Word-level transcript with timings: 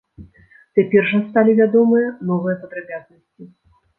Цяпер 0.77 1.03
жа 1.09 1.19
сталі 1.25 1.51
вядомыя 1.59 2.07
новыя 2.31 2.55
падрабязнасці. 2.61 3.43